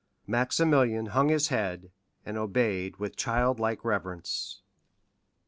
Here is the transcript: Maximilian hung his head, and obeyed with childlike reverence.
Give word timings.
Maximilian 0.25 1.05
hung 1.13 1.29
his 1.29 1.49
head, 1.49 1.91
and 2.25 2.35
obeyed 2.35 2.97
with 2.97 3.15
childlike 3.15 3.85
reverence. 3.85 4.63